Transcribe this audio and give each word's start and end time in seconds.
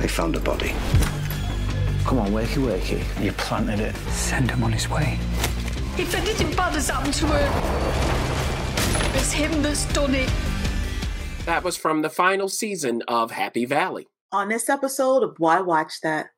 they 0.00 0.08
found 0.08 0.34
a 0.34 0.40
body. 0.40 0.74
Come 2.06 2.18
on, 2.18 2.30
wakey, 2.30 2.64
wakey. 2.64 3.22
You 3.22 3.32
planted 3.32 3.80
it. 3.80 3.94
Send 4.08 4.50
him 4.50 4.64
on 4.64 4.72
his 4.72 4.88
way. 4.88 5.18
If 5.98 6.14
anything 6.14 6.56
bad 6.56 6.72
has 6.72 6.88
happened 6.88 7.14
to 7.14 7.26
her, 7.26 9.16
it's 9.18 9.32
him 9.32 9.62
that's 9.62 9.84
done 9.92 10.14
it. 10.14 10.32
That 11.44 11.62
was 11.62 11.76
from 11.76 12.00
the 12.02 12.08
final 12.08 12.48
season 12.48 13.02
of 13.08 13.30
Happy 13.30 13.66
Valley. 13.66 14.08
On 14.32 14.48
this 14.48 14.68
episode 14.68 15.22
of 15.22 15.34
Why 15.38 15.60
Watch 15.60 16.00
That, 16.02 16.28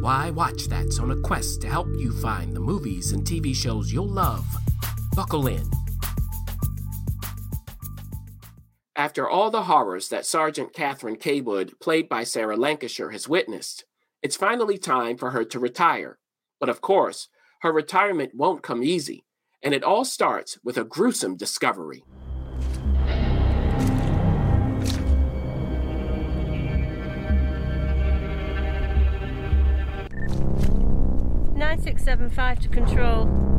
Why 0.00 0.30
Watch 0.30 0.66
That's 0.66 0.98
on 0.98 1.10
a 1.10 1.20
quest 1.20 1.62
to 1.62 1.68
help 1.68 1.88
you 1.96 2.12
find 2.20 2.54
the 2.54 2.60
movies 2.60 3.12
and 3.12 3.24
TV 3.24 3.54
shows 3.54 3.92
you'll 3.92 4.08
love. 4.08 4.44
Buckle 5.14 5.46
in. 5.46 5.79
After 9.00 9.26
all 9.26 9.50
the 9.50 9.62
horrors 9.62 10.10
that 10.10 10.26
Sergeant 10.26 10.74
Catherine 10.74 11.16
Cawood, 11.16 11.80
played 11.80 12.06
by 12.06 12.22
Sarah 12.22 12.54
Lancashire, 12.54 13.12
has 13.12 13.26
witnessed, 13.26 13.86
it's 14.22 14.36
finally 14.36 14.76
time 14.76 15.16
for 15.16 15.30
her 15.30 15.42
to 15.42 15.58
retire. 15.58 16.18
But 16.60 16.68
of 16.68 16.82
course, 16.82 17.30
her 17.62 17.72
retirement 17.72 18.32
won't 18.34 18.62
come 18.62 18.84
easy, 18.84 19.24
and 19.62 19.72
it 19.72 19.82
all 19.82 20.04
starts 20.04 20.58
with 20.62 20.76
a 20.76 20.84
gruesome 20.84 21.38
discovery. 21.38 22.04
Nine 31.56 31.80
six 31.80 32.04
seven 32.04 32.28
five 32.28 32.60
to 32.60 32.68
control. 32.68 33.50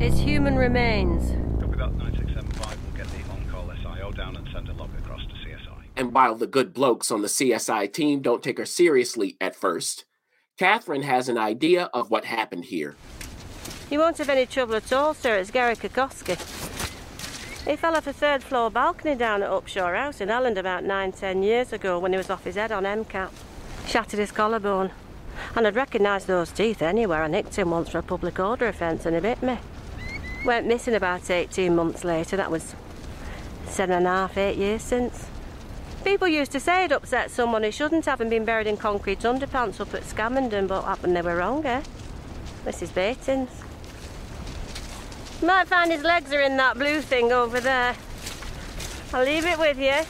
It's 0.00 0.20
human 0.20 0.54
remains. 0.54 1.32
Copy 1.60 1.76
that, 1.78 1.94
9675. 1.94 2.78
We'll 2.84 2.96
get 2.96 3.06
the 3.08 3.32
on-call 3.32 3.68
SIO 3.82 4.14
down 4.14 4.36
and 4.36 4.48
send 4.52 4.68
a 4.68 4.72
log 4.74 4.90
across 4.98 5.22
to 5.22 5.34
CSI. 5.34 5.84
And 6.04 6.12
while 6.12 6.34
the 6.34 6.46
good 6.46 6.74
blokes 6.74 7.10
on 7.10 7.22
the 7.22 7.28
CSI 7.28 7.90
team 7.90 8.20
don't 8.20 8.42
take 8.42 8.58
her 8.58 8.66
seriously 8.66 9.38
at 9.40 9.56
first, 9.56 10.04
Catherine 10.58 11.00
has 11.00 11.30
an 11.30 11.38
idea 11.38 11.84
of 11.94 12.10
what 12.10 12.26
happened 12.26 12.66
here. 12.66 12.94
You 13.90 14.00
won't 14.00 14.18
have 14.18 14.28
any 14.28 14.44
trouble 14.44 14.74
at 14.74 14.92
all, 14.92 15.14
sir. 15.14 15.38
It's 15.38 15.50
Gary 15.50 15.76
Kokoski. 15.76 16.36
He 17.66 17.76
fell 17.76 17.96
off 17.96 18.06
a 18.06 18.12
third 18.12 18.42
floor 18.42 18.70
balcony 18.70 19.14
down 19.14 19.42
at 19.42 19.48
Upshore 19.48 19.96
House 19.96 20.20
in 20.20 20.28
Elland 20.28 20.58
about 20.58 20.84
nine, 20.84 21.10
ten 21.10 21.42
years 21.42 21.72
ago 21.72 21.98
when 21.98 22.12
he 22.12 22.18
was 22.18 22.28
off 22.28 22.44
his 22.44 22.56
head 22.56 22.70
on 22.70 22.84
MCAT. 22.84 23.30
Shattered 23.86 24.20
his 24.20 24.30
collarbone. 24.30 24.90
And 25.56 25.66
I'd 25.66 25.74
recognise 25.74 26.26
those 26.26 26.52
teeth 26.52 26.82
anywhere. 26.82 27.22
I 27.22 27.28
nicked 27.28 27.54
him 27.54 27.70
once 27.70 27.88
for 27.88 27.96
a 27.96 28.02
public 28.02 28.38
order 28.38 28.66
offence 28.66 29.06
and 29.06 29.14
he 29.14 29.22
bit 29.22 29.42
me. 29.42 29.58
Went 30.44 30.66
missing 30.66 30.96
about 30.96 31.30
18 31.30 31.74
months 31.74 32.04
later. 32.04 32.36
That 32.36 32.50
was 32.50 32.74
seven 33.64 33.96
and 33.96 34.06
a 34.06 34.10
half, 34.10 34.36
eight 34.36 34.58
years 34.58 34.82
since. 34.82 35.28
People 36.04 36.28
used 36.28 36.52
to 36.52 36.60
say 36.60 36.84
it 36.84 36.92
upset 36.92 37.30
someone 37.30 37.62
who 37.62 37.70
shouldn't 37.70 38.04
have 38.04 38.18
been 38.18 38.44
buried 38.44 38.66
in 38.66 38.76
concrete 38.76 39.20
underpants 39.20 39.80
up 39.80 39.94
at 39.94 40.02
Scammonden, 40.02 40.68
but 40.68 40.82
happened 40.82 41.16
they 41.16 41.22
were 41.22 41.36
wrong, 41.36 41.64
eh? 41.64 41.82
Mrs. 42.66 42.94
Batins. 42.94 43.48
Might 45.42 45.66
find 45.66 45.90
his 45.90 46.02
legs 46.02 46.30
are 46.32 46.40
in 46.40 46.58
that 46.58 46.78
blue 46.78 47.00
thing 47.00 47.32
over 47.32 47.58
there. 47.58 47.96
I'll 49.14 49.24
leave 49.24 49.46
it 49.46 49.58
with 49.58 49.78
you. 49.78 50.04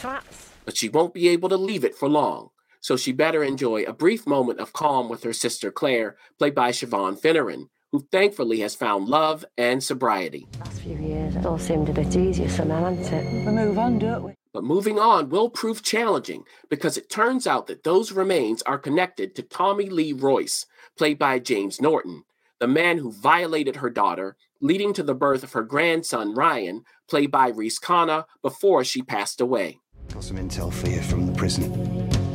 Twats. 0.00 0.48
But 0.64 0.76
she 0.78 0.88
won't 0.88 1.12
be 1.12 1.28
able 1.28 1.50
to 1.50 1.56
leave 1.56 1.84
it 1.84 1.94
for 1.94 2.08
long, 2.08 2.48
so 2.80 2.96
she 2.96 3.12
better 3.12 3.42
enjoy 3.44 3.82
a 3.82 3.92
brief 3.92 4.26
moment 4.26 4.58
of 4.58 4.72
calm 4.72 5.10
with 5.10 5.22
her 5.22 5.34
sister 5.34 5.70
Claire, 5.70 6.16
played 6.38 6.54
by 6.54 6.70
Siobhan 6.70 7.20
Finneran, 7.20 7.68
who 7.92 8.06
thankfully 8.12 8.60
has 8.60 8.74
found 8.74 9.08
love 9.08 9.44
and 9.56 9.82
sobriety. 9.82 10.46
Last 10.60 10.80
few 10.80 10.96
years, 10.96 11.36
it 11.36 11.46
all 11.46 11.58
seemed 11.58 11.88
a 11.88 11.92
bit 11.92 12.14
easier 12.16 12.48
somehow, 12.48 12.94
hasn't 12.94 13.12
it? 13.12 13.46
We 13.46 13.52
move 13.52 13.78
on, 13.78 13.98
don't 13.98 14.24
we? 14.24 14.34
But 14.52 14.64
moving 14.64 14.98
on 14.98 15.28
will 15.28 15.50
prove 15.50 15.82
challenging 15.82 16.44
because 16.68 16.96
it 16.96 17.10
turns 17.10 17.46
out 17.46 17.66
that 17.66 17.84
those 17.84 18.12
remains 18.12 18.62
are 18.62 18.78
connected 18.78 19.34
to 19.34 19.42
Tommy 19.42 19.88
Lee 19.88 20.12
Royce, 20.12 20.66
played 20.96 21.18
by 21.18 21.38
James 21.38 21.80
Norton, 21.80 22.24
the 22.58 22.66
man 22.66 22.98
who 22.98 23.12
violated 23.12 23.76
her 23.76 23.90
daughter, 23.90 24.36
leading 24.60 24.92
to 24.94 25.02
the 25.02 25.14
birth 25.14 25.42
of 25.42 25.52
her 25.52 25.62
grandson 25.62 26.34
Ryan, 26.34 26.82
played 27.08 27.30
by 27.30 27.48
Rhys 27.48 27.78
Connah, 27.78 28.24
before 28.42 28.84
she 28.84 29.02
passed 29.02 29.40
away. 29.40 29.78
Got 30.12 30.24
some 30.24 30.38
intel 30.38 30.72
for 30.72 30.88
you 30.88 31.00
from 31.02 31.26
the 31.26 31.32
prison. 31.34 31.72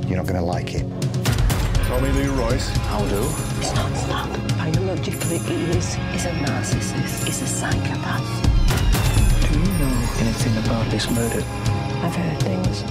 You're 0.08 0.18
not 0.18 0.28
going 0.28 0.40
to 0.40 0.46
like 0.46 0.74
it. 0.76 1.13
Tommy 1.88 2.10
Lee 2.12 2.28
Royce. 2.28 2.70
I'll 2.90 3.08
do. 3.10 3.22
It's 3.60 3.74
not 3.76 3.92
that. 3.92 4.58
Biologically, 4.58 5.38
he 5.40 5.56
is. 5.72 5.96
He's 6.12 6.26
a 6.26 6.32
narcissist. 6.32 7.26
He's 7.26 7.42
a 7.42 7.48
psychopath. 7.48 8.24
Do 9.52 9.60
you 9.60 9.66
know 9.66 10.10
anything 10.20 10.58
about 10.66 10.90
this 10.90 11.10
murder? 11.12 11.44
I've 12.04 12.16
heard 12.16 12.40
things. 12.42 12.84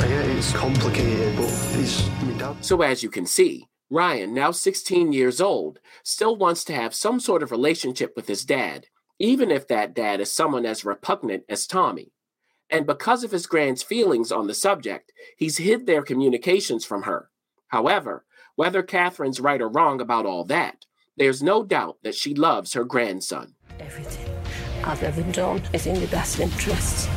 I 0.00 0.08
get 0.08 0.26
it's 0.26 0.52
complicated, 0.52 1.36
but 1.36 1.48
he's 1.74 2.08
my 2.22 2.32
dad. 2.38 2.64
So, 2.64 2.82
as 2.82 3.02
you 3.02 3.10
can 3.10 3.26
see, 3.26 3.66
Ryan, 3.88 4.34
now 4.34 4.50
16 4.50 5.12
years 5.12 5.40
old, 5.40 5.78
still 6.04 6.36
wants 6.36 6.62
to 6.64 6.74
have 6.74 6.94
some 6.94 7.20
sort 7.20 7.42
of 7.42 7.50
relationship 7.50 8.12
with 8.16 8.28
his 8.28 8.44
dad, 8.44 8.86
even 9.18 9.50
if 9.50 9.66
that 9.68 9.94
dad 9.94 10.20
is 10.20 10.30
someone 10.30 10.66
as 10.66 10.84
repugnant 10.84 11.44
as 11.48 11.66
Tommy. 11.66 12.12
And 12.68 12.86
because 12.86 13.24
of 13.24 13.32
his 13.32 13.46
grand's 13.46 13.82
feelings 13.82 14.30
on 14.30 14.46
the 14.46 14.54
subject, 14.54 15.10
he's 15.36 15.56
hid 15.56 15.86
their 15.86 16.02
communications 16.02 16.84
from 16.84 17.02
her. 17.02 17.29
However, 17.70 18.24
whether 18.56 18.82
Catherine's 18.82 19.40
right 19.40 19.60
or 19.60 19.68
wrong 19.68 20.00
about 20.00 20.26
all 20.26 20.44
that, 20.44 20.84
there's 21.16 21.42
no 21.42 21.64
doubt 21.64 21.98
that 22.02 22.14
she 22.14 22.34
loves 22.34 22.74
her 22.74 22.84
grandson. 22.84 23.54
Everything 23.78 24.34
I've 24.84 25.02
ever 25.02 25.22
done 25.32 25.62
is 25.72 25.86
in 25.86 26.00
the 26.00 26.06
best 26.08 26.38
interests. 26.40 27.08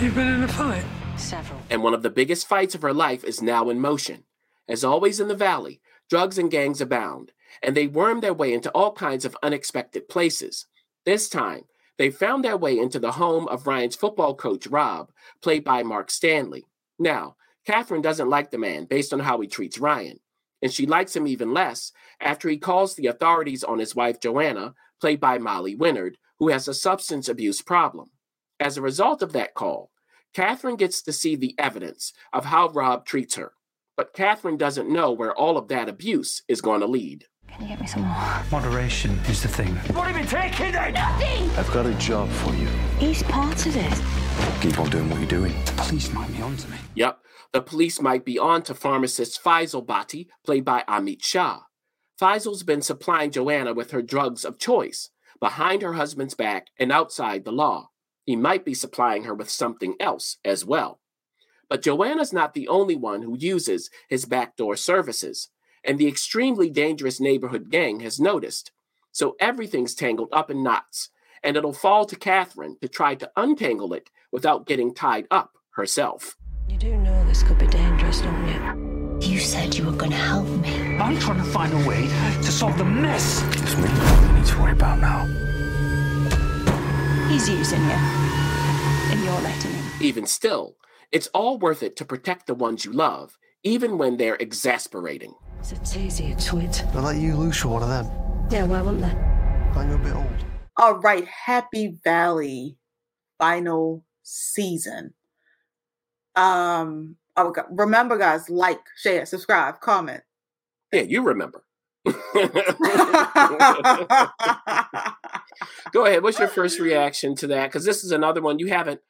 You've 0.00 0.14
been 0.14 0.28
in 0.28 0.42
a 0.42 0.48
fight? 0.48 0.84
Several. 1.16 1.60
And 1.70 1.82
one 1.82 1.94
of 1.94 2.02
the 2.02 2.10
biggest 2.10 2.46
fights 2.46 2.74
of 2.74 2.82
her 2.82 2.92
life 2.92 3.24
is 3.24 3.40
now 3.40 3.70
in 3.70 3.80
motion. 3.80 4.24
As 4.68 4.84
always 4.84 5.20
in 5.20 5.28
the 5.28 5.34
valley, 5.34 5.80
drugs 6.10 6.38
and 6.38 6.50
gangs 6.50 6.80
abound, 6.80 7.32
and 7.62 7.76
they 7.76 7.86
worm 7.86 8.20
their 8.20 8.34
way 8.34 8.52
into 8.52 8.70
all 8.70 8.92
kinds 8.92 9.24
of 9.24 9.36
unexpected 9.42 10.08
places. 10.08 10.66
This 11.04 11.28
time, 11.28 11.64
they 11.96 12.10
found 12.10 12.44
their 12.44 12.56
way 12.56 12.78
into 12.78 12.98
the 12.98 13.12
home 13.12 13.48
of 13.48 13.66
Ryan's 13.66 13.96
football 13.96 14.34
coach, 14.34 14.66
Rob, 14.66 15.10
played 15.40 15.64
by 15.64 15.82
Mark 15.82 16.10
Stanley. 16.10 16.66
Now, 16.98 17.36
Catherine 17.66 18.02
doesn't 18.02 18.30
like 18.30 18.50
the 18.50 18.58
man 18.58 18.84
based 18.84 19.12
on 19.12 19.20
how 19.20 19.40
he 19.40 19.48
treats 19.48 19.78
Ryan, 19.78 20.20
and 20.62 20.72
she 20.72 20.86
likes 20.86 21.16
him 21.16 21.26
even 21.26 21.52
less 21.52 21.92
after 22.20 22.48
he 22.48 22.58
calls 22.58 22.94
the 22.94 23.08
authorities 23.08 23.64
on 23.64 23.80
his 23.80 23.94
wife, 23.94 24.20
Joanna, 24.20 24.74
played 25.00 25.20
by 25.20 25.38
Mollie 25.38 25.76
Winnard, 25.76 26.14
who 26.38 26.48
has 26.48 26.68
a 26.68 26.74
substance 26.74 27.28
abuse 27.28 27.62
problem. 27.62 28.10
As 28.60 28.76
a 28.76 28.82
result 28.82 29.20
of 29.20 29.32
that 29.32 29.54
call, 29.54 29.90
Catherine 30.32 30.76
gets 30.76 31.02
to 31.02 31.12
see 31.12 31.34
the 31.34 31.54
evidence 31.58 32.12
of 32.32 32.46
how 32.46 32.68
Rob 32.68 33.04
treats 33.04 33.34
her, 33.34 33.52
but 33.96 34.14
Catherine 34.14 34.56
doesn't 34.56 34.88
know 34.88 35.10
where 35.10 35.34
all 35.34 35.58
of 35.58 35.68
that 35.68 35.88
abuse 35.88 36.42
is 36.46 36.60
going 36.60 36.80
to 36.80 36.86
lead. 36.86 37.24
Can 37.48 37.62
you 37.62 37.68
get 37.68 37.80
me 37.80 37.86
some 37.86 38.02
more? 38.02 38.44
Moderation 38.50 39.18
is 39.28 39.42
the 39.42 39.48
thing. 39.48 39.74
What 39.94 40.08
have 40.08 40.18
you 40.18 40.26
taken 40.26 40.72
then? 40.72 40.92
Nothing! 40.92 41.50
I've 41.50 41.70
got 41.72 41.86
a 41.86 41.94
job 41.94 42.28
for 42.28 42.54
you. 42.54 42.68
He's 42.98 43.22
part 43.24 43.64
of 43.66 43.76
it. 43.76 44.02
Keep 44.60 44.78
on 44.78 44.90
doing 44.90 45.08
what 45.08 45.18
you're 45.18 45.28
doing. 45.28 45.54
The 45.64 45.72
police 45.72 46.12
might 46.12 46.30
be 46.32 46.42
onto 46.42 46.68
me. 46.68 46.76
Yep, 46.96 47.18
the 47.56 47.62
police 47.62 48.02
might 48.02 48.22
be 48.22 48.38
on 48.38 48.60
to 48.60 48.74
pharmacist 48.74 49.42
Faisal 49.42 49.82
Bhatti, 49.82 50.26
played 50.44 50.62
by 50.62 50.84
Amit 50.86 51.24
Shah. 51.24 51.62
Faisal's 52.20 52.62
been 52.62 52.82
supplying 52.82 53.30
Joanna 53.30 53.72
with 53.72 53.92
her 53.92 54.02
drugs 54.02 54.44
of 54.44 54.58
choice, 54.58 55.08
behind 55.40 55.80
her 55.80 55.94
husband's 55.94 56.34
back 56.34 56.66
and 56.78 56.92
outside 56.92 57.46
the 57.46 57.52
law. 57.52 57.88
He 58.26 58.36
might 58.36 58.66
be 58.66 58.74
supplying 58.74 59.24
her 59.24 59.32
with 59.34 59.48
something 59.48 59.94
else 59.98 60.36
as 60.44 60.66
well. 60.66 61.00
But 61.66 61.80
Joanna's 61.80 62.30
not 62.30 62.52
the 62.52 62.68
only 62.68 62.94
one 62.94 63.22
who 63.22 63.38
uses 63.38 63.88
his 64.10 64.26
backdoor 64.26 64.76
services, 64.76 65.48
and 65.82 65.98
the 65.98 66.08
extremely 66.08 66.68
dangerous 66.68 67.22
neighborhood 67.22 67.70
gang 67.70 68.00
has 68.00 68.20
noticed. 68.20 68.70
So 69.12 69.34
everything's 69.40 69.94
tangled 69.94 70.28
up 70.30 70.50
in 70.50 70.62
knots, 70.62 71.08
and 71.42 71.56
it'll 71.56 71.72
fall 71.72 72.04
to 72.04 72.16
Catherine 72.16 72.76
to 72.82 72.88
try 72.88 73.14
to 73.14 73.30
untangle 73.34 73.94
it 73.94 74.10
without 74.30 74.66
getting 74.66 74.92
tied 74.92 75.26
up 75.30 75.52
herself. 75.70 76.36
You 76.68 76.76
do 76.76 77.05
this 77.26 77.42
could 77.42 77.58
be 77.58 77.66
dangerous, 77.66 78.20
don't 78.20 78.48
you? 78.48 79.28
You 79.28 79.38
said 79.38 79.74
you 79.74 79.84
were 79.84 79.92
going 79.92 80.10
to 80.10 80.16
help 80.16 80.46
me. 80.46 80.96
I'm 80.98 81.18
trying 81.18 81.38
to 81.38 81.44
find 81.44 81.72
a 81.72 81.88
way 81.88 82.06
to 82.06 82.52
solve 82.52 82.76
the 82.78 82.84
mess. 82.84 83.42
It's 83.62 83.76
me 83.76 83.88
you 84.26 84.32
need 84.34 84.46
to 84.46 84.60
worry 84.60 84.72
about 84.72 85.00
now. 85.00 85.24
He's 87.28 87.48
using 87.48 87.82
you. 87.82 87.96
And 89.10 89.24
you're 89.24 89.40
letting 89.40 89.72
him. 89.72 89.84
Even 90.00 90.26
still, 90.26 90.76
it's 91.10 91.28
all 91.28 91.58
worth 91.58 91.82
it 91.82 91.96
to 91.96 92.04
protect 92.04 92.46
the 92.46 92.54
ones 92.54 92.84
you 92.84 92.92
love, 92.92 93.38
even 93.62 93.98
when 93.98 94.16
they're 94.16 94.36
exasperating. 94.36 95.34
It's 95.58 95.72
a 95.96 95.98
easier 95.98 96.36
twit. 96.36 96.84
I'll 96.94 97.02
let 97.02 97.16
you 97.16 97.34
loose 97.36 97.60
for 97.60 97.68
one 97.68 97.82
of 97.82 97.88
them. 97.88 98.06
Yeah, 98.50 98.64
why 98.64 98.82
wouldn't 98.82 99.02
they? 99.02 99.80
I'm 99.80 99.90
a 99.90 99.98
bit 99.98 100.14
old. 100.14 100.44
All 100.76 100.98
right, 100.98 101.26
Happy 101.26 101.96
Valley 102.04 102.76
final 103.38 104.04
season. 104.22 105.14
Um, 106.36 107.16
oh, 107.36 107.50
God. 107.50 107.66
remember, 107.70 108.16
guys, 108.18 108.48
like, 108.50 108.80
share, 108.96 109.26
subscribe, 109.26 109.80
comment. 109.80 110.22
Yeah, 110.92 111.02
you 111.02 111.22
remember. 111.22 111.64
Go 115.92 116.04
ahead. 116.06 116.22
What's 116.22 116.38
your 116.38 116.48
first 116.48 116.78
reaction 116.78 117.34
to 117.36 117.46
that? 117.48 117.66
Because 117.66 117.84
this 117.84 118.04
is 118.04 118.12
another 118.12 118.40
one 118.42 118.58
you 118.58 118.66
haven't 118.68 119.00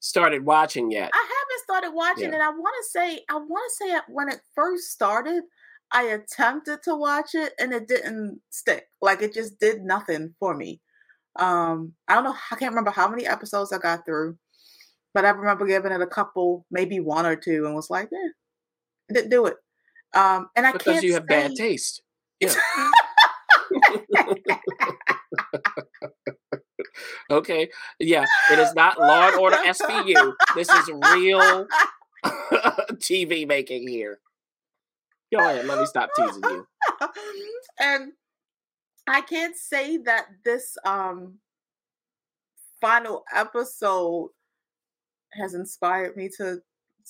started 0.00 0.44
watching 0.44 0.90
yet. 0.90 1.10
I 1.12 1.18
haven't 1.18 1.62
started 1.64 1.90
watching 1.94 2.30
Yeah. 2.32 2.36
it. 2.38 2.42
I 2.42 2.50
want 2.50 2.74
to 2.82 2.88
say, 2.90 3.24
I 3.30 3.36
want 3.36 3.70
to 3.70 3.74
say 3.76 3.92
it- 3.94 4.04
when 4.08 4.28
it 4.28 4.40
first 4.54 4.90
started, 4.90 5.44
I 5.92 6.02
attempted 6.04 6.82
to 6.84 6.94
watch 6.96 7.34
it 7.34 7.54
and 7.58 7.72
it 7.72 7.86
didn't 7.88 8.40
stick. 8.50 8.88
Like 9.00 9.22
it 9.22 9.32
just 9.34 9.58
did 9.60 9.82
nothing 9.82 10.34
for 10.40 10.54
me. 10.56 10.80
Um, 11.36 11.94
I 12.08 12.14
don't 12.14 12.24
know. 12.24 12.34
I 12.50 12.56
can't 12.56 12.72
remember 12.72 12.90
how 12.90 13.08
many 13.08 13.26
episodes 13.26 13.72
I 13.72 13.78
got 13.78 14.04
through, 14.04 14.36
but 15.16 15.24
I 15.24 15.30
remember 15.30 15.66
giving 15.66 15.92
it 15.92 16.02
a 16.02 16.06
couple, 16.06 16.66
maybe 16.70 17.00
one 17.00 17.24
or 17.24 17.36
two, 17.36 17.64
and 17.64 17.74
was 17.74 17.88
like, 17.88 18.10
eh, 18.12 18.28
it 19.08 19.14
didn't 19.14 19.30
do 19.30 19.46
it. 19.46 19.56
Um, 20.12 20.50
and 20.54 20.66
I 20.66 20.72
because 20.72 20.84
can't 20.84 20.96
because 20.96 21.04
you 21.04 21.14
have 21.14 21.26
bad 21.26 21.52
taste. 21.56 22.02
Yeah. 22.38 22.52
okay. 27.30 27.70
Yeah. 27.98 28.26
It 28.52 28.58
is 28.58 28.74
not 28.74 28.98
Law 28.98 29.28
and 29.28 29.36
Order 29.38 29.56
SVU. 29.56 30.34
This 30.54 30.68
is 30.68 30.90
real 31.14 31.66
TV 32.96 33.48
making 33.48 33.88
here. 33.88 34.18
Go 35.32 35.38
ahead. 35.38 35.64
Let 35.64 35.78
me 35.78 35.86
stop 35.86 36.10
teasing 36.14 36.42
you. 36.44 36.66
and 37.80 38.12
I 39.06 39.22
can't 39.22 39.56
say 39.56 39.96
that 39.96 40.26
this 40.44 40.76
um 40.84 41.38
final 42.82 43.24
episode 43.34 44.28
has 45.36 45.54
inspired 45.54 46.16
me 46.16 46.28
to 46.38 46.58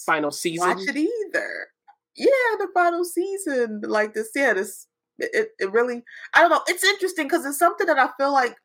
Final 0.04 0.30
season. 0.30 0.68
watch 0.68 0.80
it 0.86 0.96
either. 0.96 1.68
Yeah, 2.16 2.56
the 2.58 2.68
final 2.74 3.04
season, 3.04 3.82
like 3.84 4.14
this, 4.14 4.30
yeah, 4.34 4.52
this 4.54 4.86
it, 5.18 5.48
it- 5.58 5.72
really 5.72 6.02
I 6.34 6.40
don't 6.40 6.50
know. 6.50 6.62
It's 6.68 6.84
interesting 6.84 7.26
because 7.26 7.44
it's 7.46 7.58
something 7.58 7.86
that 7.86 7.98
I 7.98 8.08
feel 8.18 8.32
like 8.32 8.56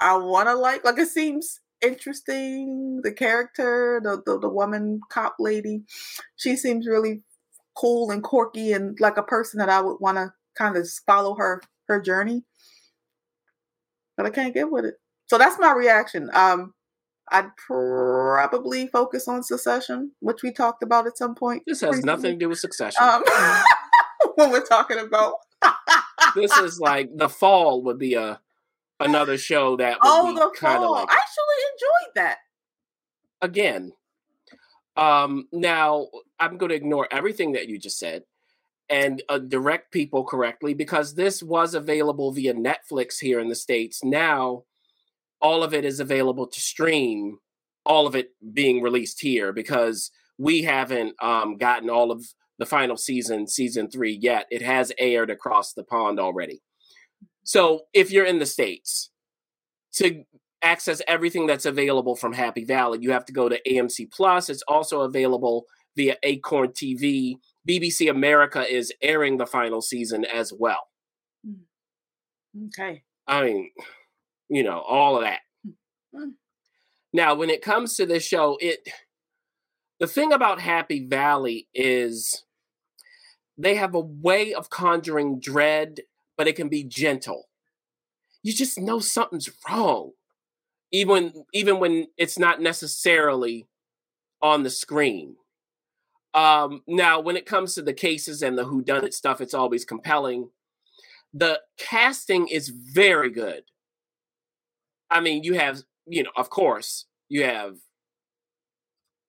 I 0.00 0.16
wanna 0.16 0.54
like. 0.54 0.84
Like 0.84 0.98
it 0.98 1.08
seems 1.08 1.60
interesting. 1.82 3.00
The 3.02 3.12
character, 3.12 4.00
the, 4.02 4.22
the 4.24 4.38
the 4.38 4.48
woman 4.48 5.00
cop 5.10 5.36
lady, 5.38 5.82
she 6.36 6.56
seems 6.56 6.86
really 6.86 7.22
cool 7.76 8.10
and 8.10 8.22
quirky 8.22 8.72
and 8.72 8.98
like 9.00 9.16
a 9.18 9.22
person 9.22 9.58
that 9.58 9.68
I 9.68 9.80
would 9.80 9.98
want 10.00 10.16
to 10.18 10.32
kind 10.56 10.76
of 10.76 10.88
follow 11.06 11.34
her 11.36 11.62
her 11.88 12.00
journey. 12.00 12.44
But 14.16 14.26
I 14.26 14.30
can't 14.30 14.54
get 14.54 14.70
with 14.70 14.84
it. 14.84 14.94
So 15.26 15.38
that's 15.38 15.58
my 15.58 15.72
reaction. 15.72 16.30
Um 16.34 16.72
I'd 17.30 17.56
probably 17.56 18.86
focus 18.86 19.26
on 19.26 19.42
secession, 19.42 20.12
which 20.20 20.42
we 20.42 20.52
talked 20.52 20.82
about 20.82 21.06
at 21.06 21.18
some 21.18 21.34
point. 21.34 21.64
This 21.66 21.80
has 21.80 22.04
nothing 22.04 22.32
to 22.32 22.36
do 22.36 22.48
with 22.48 22.58
succession. 22.58 23.02
Um, 23.02 23.22
when 24.36 24.50
we're 24.50 24.64
talking 24.64 24.98
about 24.98 25.34
this 26.34 26.56
is 26.58 26.78
like 26.78 27.10
the 27.14 27.28
fall 27.28 27.82
would 27.82 27.98
be 27.98 28.14
a 28.14 28.40
another 29.00 29.36
show 29.36 29.76
that 29.76 29.98
oh 30.02 30.32
the 30.34 30.50
kind 30.58 30.76
of 30.76 30.82
fall. 30.82 30.92
like 30.92 31.10
I 31.10 31.14
actually 31.14 31.62
enjoyed 31.72 32.14
that. 32.14 32.38
again. 33.42 33.92
Um, 34.96 35.48
now 35.52 36.08
I'm 36.40 36.56
going 36.56 36.70
to 36.70 36.74
ignore 36.74 37.06
everything 37.10 37.52
that 37.52 37.68
you 37.68 37.78
just 37.78 37.98
said 37.98 38.22
and 38.88 39.22
uh, 39.28 39.38
direct 39.38 39.92
people 39.92 40.24
correctly 40.24 40.72
because 40.72 41.14
this 41.14 41.42
was 41.42 41.74
available 41.74 42.32
via 42.32 42.54
Netflix 42.54 43.18
here 43.20 43.38
in 43.40 43.48
the 43.48 43.54
states. 43.54 44.02
Now, 44.02 44.64
all 45.40 45.62
of 45.62 45.74
it 45.74 45.84
is 45.84 46.00
available 46.00 46.46
to 46.46 46.60
stream. 46.60 47.38
All 47.84 48.06
of 48.06 48.16
it 48.16 48.30
being 48.52 48.82
released 48.82 49.20
here 49.20 49.52
because 49.52 50.10
we 50.38 50.62
haven't 50.62 51.14
um, 51.22 51.56
gotten 51.56 51.88
all 51.88 52.10
of 52.10 52.24
the 52.58 52.66
final 52.66 52.96
season, 52.96 53.46
season 53.46 53.90
three 53.90 54.12
yet. 54.12 54.46
It 54.50 54.62
has 54.62 54.92
aired 54.98 55.30
across 55.30 55.72
the 55.72 55.84
pond 55.84 56.18
already. 56.18 56.62
So 57.44 57.82
if 57.92 58.10
you're 58.10 58.26
in 58.26 58.40
the 58.40 58.46
states, 58.46 59.10
to 59.94 60.24
access 60.62 61.00
everything 61.06 61.46
that's 61.46 61.64
available 61.64 62.16
from 62.16 62.32
Happy 62.32 62.64
Valley, 62.64 62.98
you 63.00 63.12
have 63.12 63.24
to 63.26 63.32
go 63.32 63.48
to 63.48 63.60
AMC 63.68 64.10
Plus. 64.12 64.50
It's 64.50 64.62
also 64.62 65.02
available 65.02 65.66
via 65.96 66.16
Acorn 66.22 66.68
TV. 66.68 67.36
BBC 67.68 68.10
America 68.10 68.64
is 68.68 68.92
airing 69.02 69.38
the 69.38 69.46
final 69.46 69.80
season 69.80 70.24
as 70.24 70.52
well. 70.52 70.88
Okay. 72.66 73.02
I 73.26 73.42
mean, 73.42 73.70
you 74.48 74.62
know, 74.62 74.80
all 74.80 75.16
of 75.16 75.22
that. 75.22 75.40
Mm. 76.14 76.32
Now, 77.12 77.34
when 77.34 77.50
it 77.50 77.62
comes 77.62 77.96
to 77.96 78.06
this 78.06 78.24
show, 78.24 78.58
it 78.60 78.88
the 79.98 80.06
thing 80.06 80.32
about 80.32 80.60
Happy 80.60 81.06
Valley 81.06 81.68
is 81.74 82.44
they 83.56 83.76
have 83.76 83.94
a 83.94 84.00
way 84.00 84.52
of 84.52 84.68
conjuring 84.68 85.40
dread, 85.40 86.00
but 86.36 86.46
it 86.46 86.56
can 86.56 86.68
be 86.68 86.84
gentle. 86.84 87.48
You 88.42 88.52
just 88.52 88.78
know 88.78 89.00
something's 89.00 89.50
wrong, 89.68 90.12
even 90.92 91.44
even 91.52 91.78
when 91.80 92.08
it's 92.16 92.38
not 92.38 92.60
necessarily 92.60 93.66
on 94.42 94.62
the 94.62 94.70
screen. 94.70 95.36
Um, 96.34 96.82
now, 96.86 97.18
when 97.20 97.36
it 97.36 97.46
comes 97.46 97.74
to 97.74 97.82
the 97.82 97.94
cases 97.94 98.42
and 98.42 98.58
the 98.58 98.64
whodunit 98.64 99.14
stuff, 99.14 99.40
it's 99.40 99.54
always 99.54 99.86
compelling. 99.86 100.50
The 101.32 101.60
casting 101.78 102.48
is 102.48 102.68
very 102.68 103.30
good. 103.30 103.62
I 105.10 105.20
mean, 105.20 105.42
you 105.42 105.54
have, 105.54 105.82
you 106.06 106.22
know, 106.22 106.30
of 106.36 106.50
course, 106.50 107.06
you 107.28 107.44
have 107.44 107.76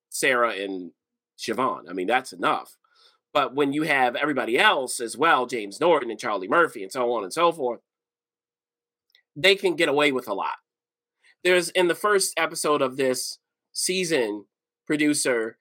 Sarah 0.09 0.51
and 0.51 0.91
Siobhan. 1.37 1.89
I 1.89 1.93
mean, 1.93 2.07
that's 2.07 2.33
enough. 2.33 2.77
But 3.33 3.53
when 3.53 3.73
you 3.73 3.83
have 3.83 4.15
everybody 4.15 4.57
else 4.57 4.99
as 4.99 5.17
well, 5.17 5.45
James 5.45 5.79
Norton 5.79 6.09
and 6.09 6.19
Charlie 6.19 6.47
Murphy 6.47 6.81
and 6.81 6.91
so 6.91 7.11
on 7.11 7.23
and 7.23 7.33
so 7.33 7.51
forth, 7.51 7.81
they 9.35 9.55
can 9.55 9.75
get 9.75 9.89
away 9.89 10.11
with 10.11 10.27
a 10.27 10.33
lot. 10.33 10.55
There's 11.43 11.69
in 11.69 11.87
the 11.87 11.95
first 11.95 12.33
episode 12.37 12.81
of 12.81 12.97
this 12.97 13.37
season, 13.71 14.45
producer, 14.87 15.59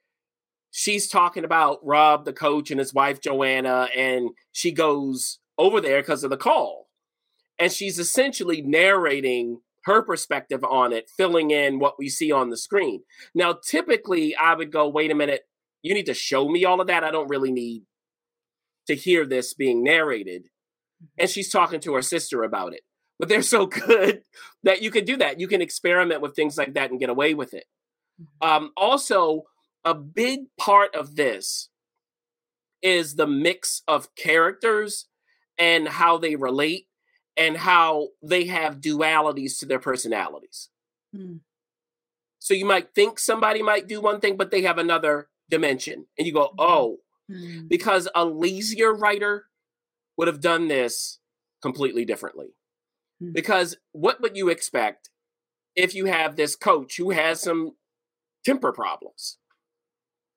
she's 0.71 1.09
talking 1.09 1.45
about 1.45 1.85
Rob, 1.85 2.25
the 2.25 2.33
coach, 2.33 2.71
and 2.71 2.81
his 2.81 2.95
wife 2.95 3.21
Joanna, 3.21 3.89
and 3.95 4.31
she 4.53 4.73
goes 4.73 5.39
over 5.59 5.81
there 5.81 6.01
because 6.01 6.25
of 6.25 6.31
the 6.31 6.37
call. 6.37 6.89
And 7.59 7.73
she's 7.73 7.99
essentially 7.99 8.63
narrating 8.63 9.61
her 9.87 10.03
perspective 10.03 10.65
on 10.65 10.93
it, 10.93 11.09
filling 11.17 11.53
in 11.53 11.79
what 11.79 11.95
we 11.97 12.09
see 12.09 12.33
on 12.33 12.51
the 12.51 12.57
screen. 12.57 13.03
Now, 13.35 13.55
typically, 13.65 14.35
I 14.35 14.55
would 14.55 14.73
go, 14.73 14.89
wait 14.89 15.13
a 15.13 15.15
minute, 15.15 15.43
you 15.83 15.95
need 15.95 16.07
to 16.07 16.15
show 16.15 16.49
me 16.49 16.65
all 16.65 16.81
of 16.81 16.89
that. 16.89 17.05
I 17.05 17.13
don't 17.13 17.31
really 17.31 17.53
need 17.53 17.85
to 18.89 18.97
hear 18.97 19.25
this 19.25 19.55
being 19.55 19.85
narrated. 19.85 20.49
And 21.17 21.31
she's 21.31 21.51
talking 21.51 21.79
to 21.81 21.95
her 21.95 22.03
sister 22.03 22.43
about 22.43 22.75
it. 22.75 22.81
But 23.21 23.29
they're 23.29 23.43
so 23.43 23.67
good 23.87 24.23
that 24.65 24.83
you 24.83 24.91
can 24.91 25.05
do 25.05 25.17
that. 25.19 25.39
You 25.39 25.47
can 25.47 25.63
experiment 25.63 26.21
with 26.21 26.35
things 26.35 26.59
like 26.59 26.75
that 26.75 26.91
and 26.91 26.99
get 26.99 27.09
away 27.09 27.35
with 27.35 27.55
it. 27.55 27.65
Um, 28.43 28.73
also, 28.77 29.45
a 29.85 29.95
big 29.95 30.41
part 30.59 30.97
of 30.97 31.15
this 31.15 31.69
is 32.83 33.15
the 33.15 33.27
mix 33.29 33.83
of 33.87 34.15
characters 34.17 35.07
and 35.59 35.87
how 35.87 36.19
they 36.19 36.35
relate 36.35 36.89
and 37.37 37.57
how 37.57 38.09
they 38.23 38.47
have 38.47 38.81
dualities 38.81 39.59
to 39.59 39.67
their 39.67 39.79
personalities. 39.79 40.69
Hmm. 41.15 41.37
So 42.39 42.55
you 42.55 42.65
might 42.65 42.95
think 42.95 43.19
somebody 43.19 43.63
might 43.63 43.89
do 43.89 44.01
one 44.01 44.21
thing, 44.21 44.37
but 44.37 44.51
they 44.51 44.63
have 44.63 44.79
another 44.79 45.29
dimension. 45.51 46.07
And 46.17 46.27
you 46.27 46.33
go, 46.33 46.55
oh, 46.59 46.99
Hmm. 47.29 47.67
because 47.67 48.09
a 48.15 48.25
lazier 48.25 48.95
writer 48.95 49.47
would 50.17 50.29
have 50.29 50.41
done 50.41 50.69
this 50.69 51.19
completely 51.61 52.05
differently. 52.05 52.55
Hmm. 53.21 53.33
Because 53.33 53.77
what 53.93 54.21
would 54.21 54.37
you 54.37 54.49
expect 54.49 55.11
if 55.75 55.95
you 55.95 56.07
have 56.07 56.37
this 56.37 56.55
coach 56.55 56.97
who 56.97 57.11
has 57.11 57.41
some 57.41 57.73
temper 58.45 58.73
problems 58.73 59.39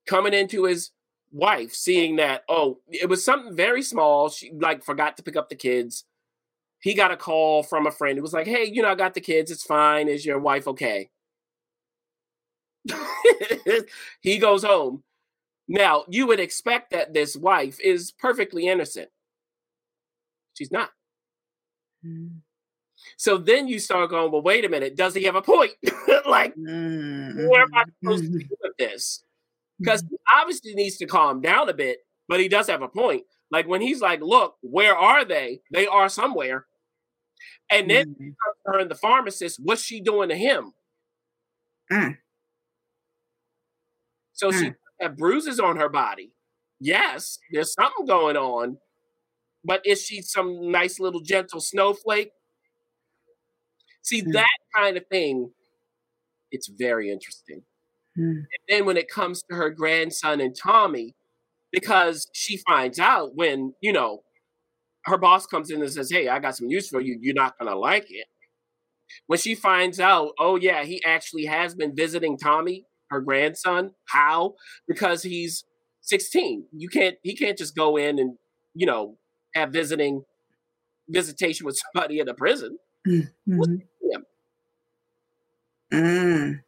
coming 0.08 0.34
into 0.34 0.63
his 0.65 0.91
wife, 1.32 1.74
seeing 1.74 2.15
that, 2.15 2.44
oh, 2.50 2.79
it 2.88 3.08
was 3.08 3.24
something 3.24 3.56
very 3.56 3.84
small. 3.84 4.29
She 4.29 4.51
like 4.51 4.84
forgot 4.84 5.15
to 5.18 5.24
pick 5.24 5.36
up 5.36 5.50
the 5.50 5.56
kids. 5.56 6.06
He 6.81 6.93
got 6.93 7.12
a 7.12 7.17
call 7.17 7.63
from 7.63 7.88
a 7.88 7.91
friend 7.91 8.17
who 8.17 8.21
was 8.21 8.33
like, 8.33 8.48
hey, 8.48 8.65
you 8.65 8.81
know, 8.81 8.89
I 8.89 8.95
got 8.95 9.13
the 9.13 9.21
kids. 9.21 9.51
It's 9.51 9.63
fine. 9.63 10.07
Is 10.07 10.25
your 10.25 10.39
wife 10.39 10.67
okay? 10.67 11.09
he 14.21 14.38
goes 14.38 14.63
home. 14.63 15.03
Now, 15.67 16.05
you 16.09 16.25
would 16.27 16.39
expect 16.39 16.91
that 16.91 17.13
this 17.13 17.36
wife 17.36 17.79
is 17.79 18.12
perfectly 18.12 18.67
innocent. 18.67 19.09
She's 20.57 20.71
not. 20.71 20.89
Hmm. 22.03 22.27
So 23.17 23.38
then 23.38 23.67
you 23.67 23.79
start 23.79 24.09
going, 24.09 24.31
well, 24.31 24.41
wait 24.41 24.65
a 24.65 24.69
minute, 24.69 24.95
does 24.95 25.13
he 25.13 25.24
have 25.24 25.36
a 25.36 25.41
point? 25.41 25.71
like, 26.27 26.53
Hmm. 26.55 27.48
where 27.48 27.62
am 27.63 27.74
I 27.74 27.83
supposed 28.01 28.24
to 28.31 28.39
do 28.39 28.45
with 28.62 28.77
this? 28.77 29.24
Because 29.79 30.03
he 30.09 30.17
obviously 30.33 30.74
needs 30.74 30.98
to 30.98 31.05
calm 31.05 31.39
down 31.41 31.69
a 31.69 31.74
bit, 31.74 32.00
but 32.27 32.39
he 32.39 32.48
does 32.48 32.67
have 32.67 32.81
a 32.81 32.89
point. 32.89 33.24
Like 33.51 33.67
when 33.67 33.81
he's 33.81 34.01
like, 34.01 34.21
look, 34.21 34.55
where 34.62 34.95
are 34.98 35.24
they? 35.24 35.62
They 35.71 35.88
are 35.88 36.09
somewhere. 36.09 36.65
And 37.69 37.89
then 37.89 38.15
Hmm. 38.17 38.29
her 38.65 38.79
and 38.79 38.89
the 38.89 38.95
pharmacist, 38.95 39.59
what's 39.61 39.81
she 39.83 40.01
doing 40.01 40.29
to 40.29 40.35
him? 40.35 40.73
Mm. 41.91 42.17
So 44.33 44.51
she 44.51 44.65
Mm. 44.69 44.75
have 45.01 45.17
bruises 45.17 45.59
on 45.59 45.77
her 45.77 45.89
body. 45.89 46.33
Yes, 46.79 47.39
there's 47.51 47.73
something 47.73 48.05
going 48.05 48.38
on. 48.38 48.79
But 49.63 49.85
is 49.85 50.01
she 50.05 50.21
some 50.21 50.71
nice 50.71 50.99
little 50.99 51.19
gentle 51.19 51.59
snowflake? 51.59 52.31
See, 54.01 54.21
Mm. 54.21 54.33
that 54.33 54.57
kind 54.73 54.97
of 54.97 55.05
thing, 55.07 55.53
it's 56.51 56.67
very 56.67 57.11
interesting. 57.11 57.65
Mm. 58.17 58.38
And 58.39 58.47
then 58.67 58.85
when 58.85 58.97
it 58.97 59.09
comes 59.09 59.43
to 59.43 59.55
her 59.55 59.69
grandson 59.69 60.39
and 60.41 60.55
Tommy, 60.55 61.15
because 61.71 62.29
she 62.33 62.57
finds 62.57 62.97
out 62.99 63.35
when, 63.35 63.75
you 63.81 63.91
know, 63.93 64.23
her 65.06 65.18
boss 65.18 65.46
comes 65.46 65.72
in 65.72 65.82
and 65.82 65.91
says, 65.91 66.12
Hey, 66.12 66.27
I 66.27 66.39
got 66.39 66.56
some 66.56 66.68
news 66.68 66.89
for 66.89 67.01
you. 67.01 67.18
You're 67.22 67.34
not 67.34 67.58
going 67.58 67.72
to 67.72 67.77
like 67.77 68.08
it. 68.10 68.27
When 69.27 69.39
she 69.39 69.56
finds 69.56 70.00
out, 70.00 70.32
oh, 70.39 70.56
yeah, 70.56 70.84
he 70.84 71.03
actually 71.03 71.46
has 71.46 71.74
been 71.74 71.96
visiting 71.96 72.38
Tommy, 72.38 72.86
her 73.10 73.22
grandson. 73.22 73.91
How? 74.08 74.53
Because 74.88 75.24
he's 75.24 75.63
16. 76.01 76.65
You 76.72 76.89
can't, 76.89 77.15
he 77.24 77.36
can't 77.36 77.58
just 77.58 77.75
go 77.75 77.98
in 77.98 78.20
and, 78.20 78.38
you 78.75 78.86
know, 78.86 79.18
have 79.56 79.72
visiting 79.72 80.24
visitation 81.08 81.65
with 81.65 81.79
somebody 81.94 82.20
in 82.20 82.29
a 82.29 82.34
prison. 82.34 82.77
Mm-hmm. 83.08 83.62
Mm. 85.91 86.60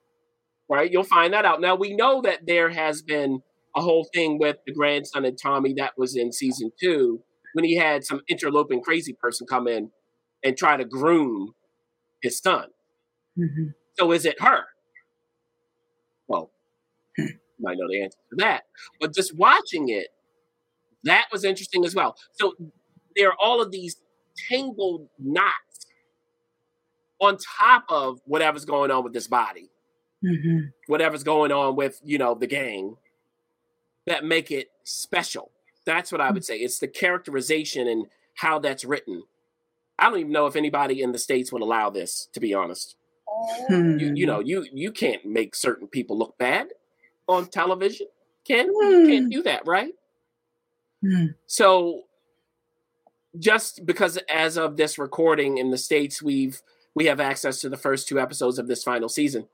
Right? 0.68 0.92
You'll 0.92 1.04
find 1.04 1.34
that 1.34 1.46
out. 1.46 1.62
Now, 1.62 1.76
we 1.76 1.96
know 1.96 2.22
that 2.22 2.48
there 2.48 2.70
has 2.70 3.04
been 3.04 3.42
a 3.76 3.82
whole 3.82 4.08
thing 4.14 4.40
with 4.40 4.58
the 4.66 4.74
grandson 4.74 5.26
and 5.26 5.38
Tommy 5.40 5.74
that 5.78 5.94
was 5.98 6.16
in 6.16 6.32
season 6.32 6.72
two 6.82 7.22
when 7.54 7.66
he 7.66 7.76
had 7.76 8.04
some 8.04 8.22
interloping 8.28 8.82
crazy 8.82 9.14
person 9.14 9.48
come 9.48 9.68
in 9.68 9.92
and 10.44 10.58
try 10.58 10.78
to 10.78 10.86
groom 10.86 11.54
his 12.22 12.40
son. 12.40 12.68
Mm-hmm. 13.38 13.68
So 13.98 14.12
is 14.12 14.26
it 14.26 14.42
her? 14.42 14.64
Well, 16.28 16.52
you 17.18 17.28
might 17.60 17.78
know 17.78 17.88
the 17.90 18.04
answer 18.04 18.18
to 18.30 18.36
that. 18.38 18.64
But 19.00 19.14
just 19.14 19.36
watching 19.38 19.90
it, 19.90 20.08
that 21.04 21.26
was 21.32 21.44
interesting 21.44 21.86
as 21.86 21.94
well. 21.96 22.16
So 22.34 22.54
there 23.16 23.30
are 23.30 23.36
all 23.42 23.62
of 23.62 23.72
these 23.72 23.98
tangled 24.50 25.08
knots 25.20 25.86
on 27.20 27.38
top 27.60 27.84
of 27.90 28.20
whatever's 28.26 28.66
going 28.66 28.92
on 28.92 29.04
with 29.04 29.14
this 29.14 29.28
body, 29.28 29.70
Mm-hmm. 30.24 30.68
whatever's 30.86 31.24
going 31.24 31.52
on 31.52 31.76
with, 31.76 32.00
you 32.04 32.20
know, 32.20 32.36
the 32.36 32.46
gang 32.46 32.96
that 34.06 34.24
make 34.24 34.52
it 34.52 34.68
special. 34.84 35.52
That's 35.86 36.12
what 36.12 36.22
I 36.22 36.32
would 36.32 36.46
say. 36.46 36.58
It's 36.58 36.80
the 36.80 36.88
characterization 36.88 37.88
and 37.88 38.06
how 38.36 38.60
that's 38.60 38.86
written. 38.86 39.24
I 39.98 40.10
don't 40.10 40.20
even 40.20 40.32
know 40.32 40.48
if 40.48 40.56
anybody 40.56 41.02
in 41.02 41.12
the 41.12 41.18
states 41.18 41.52
would 41.52 41.62
allow 41.62 41.90
this, 41.90 42.28
to 42.34 42.40
be 42.40 42.54
honest. 42.54 42.96
Hmm. 43.68 43.98
You, 43.98 44.14
you 44.16 44.26
know, 44.26 44.40
you 44.40 44.66
you 44.72 44.92
can't 44.92 45.26
make 45.26 45.56
certain 45.56 45.88
people 45.88 46.18
look 46.18 46.38
bad 46.38 46.68
on 47.28 47.48
television. 47.48 48.08
Can 48.46 48.68
you 48.68 49.06
can't 49.08 49.32
do 49.32 49.44
that, 49.44 49.66
right? 49.66 49.94
Hmm. 51.02 51.28
So 51.48 52.04
just 53.40 53.86
because 53.86 54.18
as 54.30 54.58
of 54.58 54.78
this 54.78 54.98
recording 54.98 55.58
in 55.58 55.70
the 55.72 55.78
states 55.78 56.22
we've 56.22 56.62
we 56.94 57.06
have 57.06 57.20
access 57.20 57.62
to 57.62 57.70
the 57.70 57.78
first 57.78 58.08
two 58.08 58.20
episodes 58.20 58.60
of 58.60 58.68
this 58.68 58.84
final 58.84 59.08
season. 59.10 59.48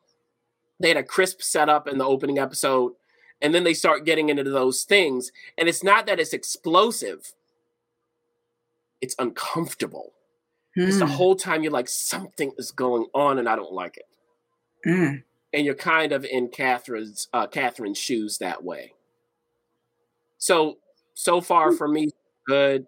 They 0.79 0.87
had 0.89 0.97
a 0.97 1.03
crisp 1.03 1.41
setup 1.41 1.87
in 1.87 1.97
the 1.97 2.05
opening 2.05 2.39
episode 2.39 2.93
and 3.41 3.53
then 3.53 3.63
they 3.63 3.73
start 3.73 4.05
getting 4.05 4.29
into 4.29 4.43
those 4.43 4.83
things 4.83 5.31
and 5.57 5.67
it's 5.69 5.83
not 5.83 6.05
that 6.07 6.19
it's 6.19 6.33
explosive. 6.33 7.33
It's 9.01 9.15
uncomfortable. 9.19 10.13
It's 10.75 10.99
the 10.99 11.05
Mm. 11.05 11.09
whole 11.09 11.35
time 11.35 11.63
you're 11.63 11.71
like 11.71 11.89
something 11.89 12.51
is 12.57 12.71
going 12.71 13.07
on 13.13 13.39
and 13.39 13.47
I 13.49 13.55
don't 13.55 13.73
like 13.73 13.97
it. 13.97 14.05
Mm. 14.85 15.23
And 15.53 15.65
you're 15.65 15.75
kind 15.75 16.11
of 16.11 16.23
in 16.25 16.49
Catherine's 16.49 17.27
uh 17.33 17.47
Catherine's 17.47 17.97
shoes 17.97 18.37
that 18.39 18.63
way. 18.63 18.93
So 20.37 20.77
so 21.13 21.41
far 21.41 21.71
for 21.71 21.87
me 21.87 22.09
good. 22.45 22.85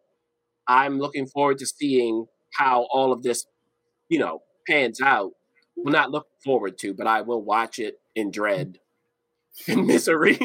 I'm 0.68 1.00
looking 1.00 1.25
forward 1.25 1.58
to 1.60 1.65
seeing 1.65 2.27
how 2.53 2.84
all 2.91 3.12
of 3.12 3.24
this, 3.24 3.46
you 4.08 4.20
know, 4.20 4.44
pans 4.68 5.01
out. 5.01 5.32
Well, 5.75 5.91
not 5.91 6.12
looking 6.12 6.29
forward 6.44 6.77
to, 6.79 6.94
but 6.94 7.08
I 7.08 7.22
will 7.22 7.41
watch 7.41 7.79
it 7.79 8.00
in 8.15 8.29
dread 8.32 8.79
and 9.68 9.86
misery. 9.86 10.38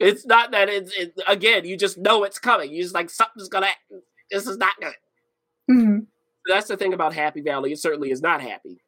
it's 0.00 0.26
not 0.26 0.50
that 0.52 0.68
it's 0.68 0.92
it, 0.96 1.14
again, 1.26 1.64
you 1.64 1.76
just 1.76 1.98
know 1.98 2.24
it's 2.24 2.38
coming. 2.38 2.72
You 2.72 2.82
just 2.82 2.94
like 2.94 3.10
something's 3.10 3.48
gonna 3.48 3.68
this 4.30 4.46
is 4.46 4.56
not 4.56 4.72
good. 4.80 4.94
Mm. 5.70 6.06
That's 6.46 6.68
the 6.68 6.76
thing 6.76 6.94
about 6.94 7.14
Happy 7.14 7.40
Valley. 7.40 7.72
It 7.72 7.78
certainly 7.78 8.10
is 8.10 8.22
not 8.22 8.40
happy 8.40 8.80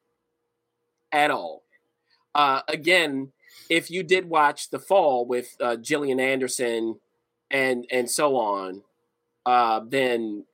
at 1.13 1.31
all. 1.31 1.63
Uh, 2.35 2.63
again, 2.69 3.33
if 3.69 3.91
you 3.91 4.03
did 4.03 4.29
watch 4.29 4.71
The 4.71 4.79
Fall 4.79 5.27
with 5.27 5.57
uh, 5.61 5.77
Gillian 5.77 6.21
Anderson 6.21 6.99
and 7.51 7.85
and 7.91 8.09
so 8.09 8.37
on, 8.37 8.83
uh, 9.47 9.81
then 9.87 10.45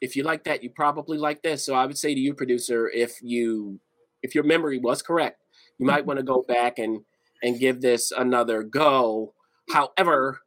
if 0.00 0.16
you 0.16 0.22
like 0.22 0.44
that, 0.44 0.62
you 0.62 0.70
probably 0.70 1.18
like 1.18 1.42
this. 1.42 1.64
So 1.64 1.74
I 1.74 1.86
would 1.86 1.98
say 1.98 2.14
to 2.14 2.20
you, 2.20 2.34
producer, 2.34 2.88
if 2.88 3.20
you 3.22 3.80
if 4.22 4.34
your 4.34 4.44
memory 4.44 4.78
was 4.78 5.02
correct, 5.02 5.42
you 5.78 5.86
might 5.86 6.06
want 6.06 6.18
to 6.18 6.24
go 6.24 6.44
back 6.46 6.78
and 6.78 7.04
and 7.44 7.60
give 7.60 7.80
this 7.80 8.10
another 8.10 8.64
go. 8.64 9.34
However, 9.70 10.40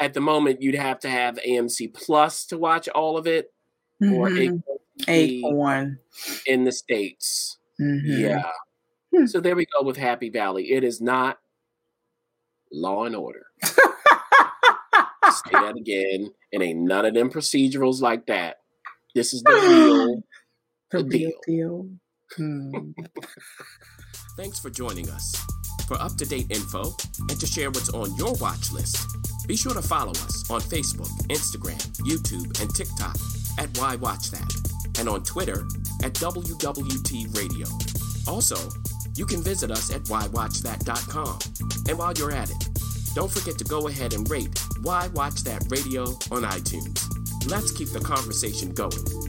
at 0.00 0.14
the 0.14 0.20
moment, 0.20 0.60
you'd 0.62 0.74
have 0.74 0.98
to 1.00 1.08
have 1.08 1.38
AMC 1.46 1.88
Plus 1.94 2.44
to 2.46 2.58
watch 2.58 2.88
all 2.88 3.16
of 3.16 3.26
it, 3.28 3.52
or 4.00 4.28
Mhm. 4.28 4.62
AMC 5.06 5.38
Acorn. 5.44 6.00
in 6.46 6.64
the 6.64 6.72
states. 6.72 7.58
Mhm. 7.80 8.20
Yeah. 8.20 8.50
Hmm. 9.14 9.26
So 9.26 9.38
there 9.40 9.54
we 9.56 9.66
go 9.66 9.82
with 9.84 9.96
Happy 9.96 10.28
Valley. 10.30 10.72
It 10.72 10.82
is 10.84 11.00
not 11.00 11.38
Law 12.72 13.04
and 13.04 13.14
Order. 13.16 13.46
Say 13.62 15.50
that 15.52 15.76
again. 15.76 16.32
It 16.52 16.62
ain't 16.62 16.80
none 16.80 17.04
of 17.04 17.14
them 17.14 17.30
procedurals 17.30 18.00
like 18.00 18.26
that. 18.26 18.56
This 19.14 19.32
is 19.34 19.42
the 19.42 19.52
real, 19.52 20.22
The 20.90 21.02
the 21.02 21.18
real 21.18 21.30
deal. 21.46 21.82
deal. 21.82 21.90
Hmm. 22.36 22.90
Thanks 24.36 24.58
for 24.58 24.70
joining 24.70 25.08
us. 25.10 25.34
For 25.88 25.98
up 26.02 26.16
to 26.16 26.26
date 26.26 26.46
info 26.50 26.94
and 27.30 27.40
to 27.40 27.46
share 27.46 27.70
what's 27.70 27.88
on 27.88 28.14
your 28.16 28.34
watch 28.34 28.72
list, 28.72 29.08
be 29.48 29.56
sure 29.56 29.72
to 29.72 29.80
follow 29.80 30.10
us 30.10 30.48
on 30.50 30.60
Facebook, 30.60 31.08
Instagram, 31.28 31.80
YouTube, 32.00 32.60
and 32.60 32.68
TikTok 32.74 33.16
at 33.58 33.74
Why 33.78 33.96
Watch 33.96 34.30
That, 34.30 34.52
and 34.98 35.08
on 35.08 35.24
Twitter 35.24 35.66
at 36.04 36.12
WWT 36.12 37.34
Radio. 37.34 37.66
Also, 38.30 38.58
you 39.16 39.24
can 39.24 39.42
visit 39.42 39.70
us 39.70 39.90
at 39.90 40.02
whywatchthat.com. 40.02 41.38
And 41.88 41.98
while 41.98 42.12
you're 42.12 42.32
at 42.32 42.50
it, 42.50 42.68
don't 43.14 43.32
forget 43.32 43.56
to 43.56 43.64
go 43.64 43.88
ahead 43.88 44.12
and 44.12 44.28
rate 44.30 44.62
Why 44.82 45.08
Watch 45.14 45.42
That 45.44 45.64
Radio 45.70 46.02
on 46.30 46.42
iTunes. 46.42 47.02
Let's 47.48 47.72
keep 47.72 47.88
the 47.88 48.00
conversation 48.00 48.74
going. 48.74 49.27